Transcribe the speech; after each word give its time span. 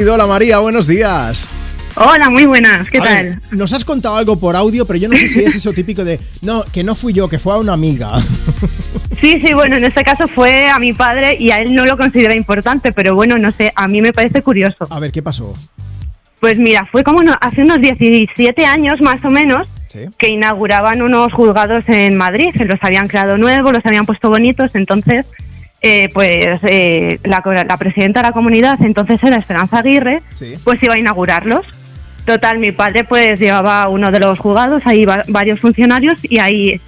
Hola 0.00 0.26
María, 0.26 0.58
buenos 0.58 0.86
días. 0.86 1.46
Hola, 1.96 2.30
muy 2.30 2.46
buenas, 2.46 2.88
¿qué 2.88 2.98
A 2.98 3.02
tal? 3.02 3.24
ver, 3.26 3.38
nos 3.50 3.72
has 3.72 3.84
contado 3.84 4.16
algo 4.16 4.38
por 4.38 4.56
audio, 4.56 4.86
pero 4.86 4.98
yo 4.98 5.08
no 5.08 5.16
sé 5.16 5.28
si 5.28 5.40
es 5.40 5.54
eso 5.54 5.72
típico 5.72 6.04
de, 6.04 6.18
no, 6.42 6.64
que 6.72 6.82
no 6.84 6.94
fui 6.94 7.12
yo, 7.12 7.28
que 7.28 7.38
fue 7.38 7.52
a 7.52 7.58
una 7.58 7.72
amiga. 7.74 8.12
Sí, 9.20 9.38
sí, 9.46 9.52
bueno, 9.52 9.76
en 9.76 9.84
este 9.84 10.02
caso 10.02 10.26
fue 10.28 10.70
a 10.70 10.78
mi 10.78 10.94
padre 10.94 11.36
y 11.38 11.50
a 11.50 11.58
él 11.58 11.74
no 11.74 11.84
lo 11.84 11.98
considera 11.98 12.34
importante, 12.34 12.90
pero 12.90 13.14
bueno, 13.14 13.36
no 13.36 13.52
sé, 13.52 13.70
a 13.76 13.86
mí 13.86 14.00
me 14.00 14.14
parece 14.14 14.40
curioso. 14.40 14.86
A 14.88 14.98
ver, 14.98 15.12
¿qué 15.12 15.20
pasó? 15.22 15.52
Pues 16.40 16.56
mira, 16.56 16.88
fue 16.90 17.04
como 17.04 17.20
hace 17.42 17.60
unos 17.60 17.82
17 17.82 18.64
años 18.64 18.94
más 19.02 19.22
o 19.22 19.28
menos 19.30 19.68
Sí. 19.88 20.06
que 20.16 20.28
inauguraban 20.30 21.02
unos 21.02 21.34
juzgados 21.34 21.84
en 21.88 22.16
Madrid, 22.16 22.46
que 22.56 22.64
los 22.64 22.78
habían 22.80 23.08
creado 23.08 23.36
nuevos, 23.36 23.72
los 23.74 23.84
habían 23.84 24.06
puesto 24.06 24.30
bonitos, 24.30 24.70
entonces, 24.72 25.26
eh, 25.82 26.08
pues 26.12 26.46
eh, 26.64 27.18
la, 27.24 27.42
la 27.66 27.76
presidenta 27.76 28.20
de 28.22 28.28
la 28.28 28.32
comunidad, 28.32 28.80
entonces 28.82 29.22
era 29.22 29.36
Esperanza 29.36 29.78
Aguirre, 29.78 30.22
Sí. 30.34 30.54
pues 30.64 30.82
iba 30.82 30.94
a 30.94 30.98
inaugurarlos. 30.98 31.64
Total, 32.26 32.58
mi 32.58 32.70
padre 32.72 33.04
pues 33.04 33.40
llevaba 33.40 33.88
uno 33.88 34.10
de 34.10 34.20
los 34.20 34.38
juzgados, 34.38 34.82
ahí 34.84 35.04
va- 35.04 35.24
varios 35.28 35.58
funcionarios 35.60 36.14
y 36.22 36.38
ahí 36.38 36.80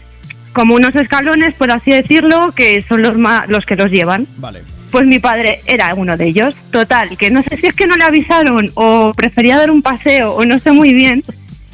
como 0.53 0.75
unos 0.75 0.95
escalones, 0.95 1.55
por 1.55 1.71
así 1.71 1.91
decirlo, 1.91 2.53
que 2.55 2.83
son 2.87 3.01
los, 3.03 3.17
los 3.49 3.65
que 3.65 3.75
los 3.77 3.91
llevan. 3.91 4.27
Vale. 4.37 4.63
Pues 4.91 5.07
mi 5.07 5.19
padre 5.19 5.63
era 5.65 5.95
uno 5.95 6.19
de 6.19 6.27
ellos. 6.27 6.55
Total, 6.71 7.17
que 7.17 7.31
no 7.31 7.43
sé 7.43 7.57
si 7.57 7.67
es 7.67 7.73
que 7.73 7.87
no 7.87 7.97
le 7.97 8.05
avisaron 8.05 8.71
o 8.75 9.15
prefería 9.17 9.57
dar 9.57 9.71
un 9.71 9.81
paseo 9.81 10.33
o 10.35 10.45
no 10.45 10.59
sé 10.59 10.71
muy 10.73 10.93
bien, 10.93 11.25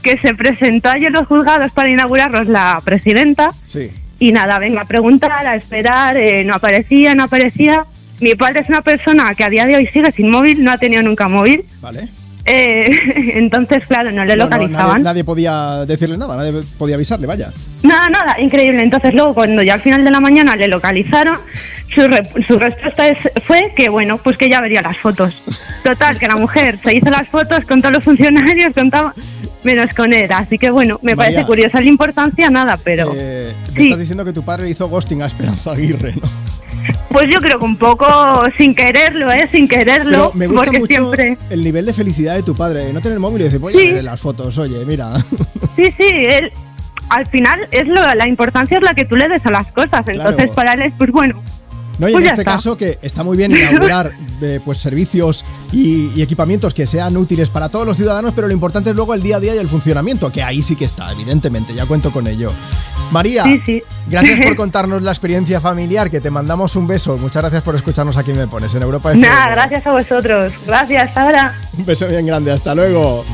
que 0.05 0.16
se 0.19 0.33
presentó 0.34 0.92
en 0.92 1.12
los 1.12 1.27
juzgados 1.27 1.73
para 1.73 1.91
inaugurarlos 1.91 2.47
la 2.47 2.80
presidenta 2.84 3.50
Sí. 3.66 3.91
Y 4.18 4.32
nada, 4.32 4.58
venga 4.58 4.82
a 4.82 4.84
preguntar, 4.84 5.46
a 5.46 5.54
esperar, 5.56 6.16
eh, 6.16 6.45
no 6.45 6.54
aparecía, 6.54 7.14
no 7.14 7.24
aparecía. 7.24 7.84
Mi 8.20 8.34
padre 8.34 8.60
es 8.60 8.68
una 8.68 8.82
persona 8.82 9.32
que 9.36 9.44
a 9.44 9.48
día 9.48 9.64
de 9.66 9.77
hoy 9.77 9.86
sigue 9.86 10.10
sin 10.12 10.30
móvil, 10.30 10.64
no 10.64 10.72
ha 10.72 10.78
tenido 10.78 11.02
nunca 11.02 11.28
móvil. 11.28 11.64
Vale. 11.80 12.08
Eh, 12.44 12.84
entonces, 13.36 13.84
claro, 13.86 14.10
no 14.10 14.24
le 14.24 14.34
No, 14.34 14.44
no, 14.44 14.44
localizaban. 14.44 14.88
nadie, 14.88 15.04
nadie 15.04 15.24
podía 15.24 15.84
decirle 15.86 16.16
nada, 16.19 16.36
nadie 16.36 16.52
podía 16.78 16.94
avisarle, 16.97 17.27
vaya. 17.27 17.50
Nada, 17.83 18.08
nada, 18.08 18.41
increíble. 18.41 18.83
Entonces 18.83 19.14
luego 19.14 19.34
cuando 19.34 19.62
ya 19.62 19.75
al 19.75 19.83
final 19.83 20.05
de 20.05 20.10
la 20.10 20.19
mañana 20.20 20.56
le 20.56 20.66
localizaron, 20.66 21.38
su, 21.94 22.08
re- 22.08 22.28
su 22.47 22.58
respuesta 22.58 23.06
es- 23.08 23.19
fue 23.47 23.72
que 23.77 23.88
bueno, 23.88 24.19
pues 24.19 24.36
que 24.36 24.48
ya 24.48 24.60
vería 24.60 24.82
las 24.82 24.97
fotos. 24.97 25.44
Total, 25.84 26.19
que 26.19 26.27
la 26.27 26.36
mujer 26.36 26.78
se 26.82 26.97
hizo 26.97 27.10
las 27.10 27.28
fotos 27.28 27.64
con 27.66 27.80
todos 27.82 27.94
los 27.97 28.05
funcionarios, 28.05 28.75
con 28.75 28.91
todo, 28.91 29.12
menos 29.64 29.92
con 29.95 30.12
él. 30.12 30.28
Así 30.33 30.59
que 30.59 30.70
bueno, 30.70 30.98
me 31.03 31.14
María, 31.14 31.33
parece 31.37 31.47
curiosa 31.47 31.81
la 31.81 31.89
importancia, 31.89 32.51
nada, 32.51 32.77
pero 32.83 33.12
Eh, 33.14 33.53
me 33.69 33.75
sí. 33.75 33.83
estás 33.84 33.98
diciendo 34.00 34.25
que 34.25 34.33
tu 34.33 34.42
padre 34.42 34.69
hizo 34.70 34.89
ghosting 34.89 35.23
a 35.23 35.27
Esperanza 35.27 35.73
Aguirre, 35.73 36.15
¿no? 36.20 36.28
pues 37.11 37.27
yo 37.33 37.39
creo 37.41 37.59
que 37.59 37.65
un 37.65 37.77
poco 37.77 38.06
sin 38.56 38.75
quererlo, 38.75 39.31
¿eh? 39.33 39.48
Sin 39.50 39.67
quererlo, 39.67 40.11
Pero 40.11 40.33
me 40.34 40.47
gusta 40.47 40.65
porque 40.65 40.78
mucho 40.78 40.92
siempre... 40.95 41.39
el 41.50 41.65
nivel 41.65 41.87
de 41.87 41.92
felicidad 41.95 42.34
de 42.34 42.42
tu 42.42 42.55
padre. 42.55 42.92
No 42.92 43.00
tener 43.00 43.19
móvil 43.19 43.41
y 43.41 43.45
decir, 43.45 43.59
voy 43.59 43.75
a 43.75 43.95
ver 43.95 44.05
las 44.05 44.20
fotos, 44.20 44.56
oye, 44.59 44.84
mira. 44.87 45.12
Sí, 45.77 45.84
sí, 45.98 46.09
él... 46.28 46.50
Al 47.11 47.25
final 47.27 47.67
es 47.70 47.87
lo, 47.87 47.95
la 48.15 48.28
importancia 48.28 48.77
es 48.77 48.83
la 48.84 48.93
que 48.93 49.06
tú 49.06 49.17
le 49.17 49.27
des 49.28 49.45
a 49.47 49.50
las 49.50 49.72
cosas, 49.72 50.03
entonces 50.06 50.34
Claro. 50.37 50.53
para 50.53 50.72
él 50.75 50.83
es 50.83 50.93
pues 50.98 51.11
bueno, 51.11 51.43
No, 51.98 52.08
y 52.08 52.12
Pues 52.12 52.22
en 52.24 52.28
este 52.30 52.41
está. 52.42 52.52
caso 52.52 52.77
que 52.77 52.98
está 53.02 53.22
muy 53.24 53.36
bien 53.36 53.50
inaugurar 53.50 54.12
eh, 54.42 54.60
pues 54.64 54.78
servicios 54.78 55.44
y, 55.72 56.12
y 56.14 56.22
equipamientos 56.22 56.72
que 56.74 56.86
sean 56.86 57.16
útiles 57.16 57.50
para 57.50 57.68
todos 57.68 57.84
los 57.86 57.96
ciudadanos, 57.96 58.32
pero 58.36 58.46
lo 58.46 58.52
importante 58.52 58.91
es 58.91 58.96
luego 58.96 59.14
el 59.14 59.22
día 59.22 59.36
a 59.36 59.41
día 59.41 59.54
y 59.54 59.58
el 59.58 59.68
funcionamiento, 59.68 60.30
que 60.30 60.42
ahí 60.42 60.62
sí 60.62 60.76
que 60.76 60.84
está, 60.84 61.10
evidentemente, 61.12 61.74
ya 61.74 61.86
cuento 61.86 62.12
con 62.12 62.26
ello. 62.28 62.52
María, 63.10 63.42
Sí, 63.44 63.60
sí. 63.64 63.82
gracias 64.06 64.41
por 64.41 64.54
contarnos 64.56 65.02
la 65.02 65.10
experiencia 65.10 65.60
familiar, 65.60 66.10
que 66.10 66.20
te 66.20 66.30
mandamos 66.30 66.76
un 66.76 66.86
beso. 66.86 67.16
Muchas 67.19 67.42
gracias 67.42 67.62
por 67.62 67.74
escucharnos 67.74 68.16
aquí 68.16 68.32
Me 68.32 68.46
Pones 68.46 68.74
en 68.74 68.82
Europa. 68.82 69.12
Nada, 69.14 69.50
gracias 69.50 69.86
a 69.86 69.92
vosotros. 69.92 70.52
Gracias, 70.66 71.16
ahora. 71.16 71.56
Un 71.76 71.84
beso 71.86 72.06
bien 72.06 72.26
grande, 72.26 72.52
hasta 72.52 72.74
luego. 72.74 73.24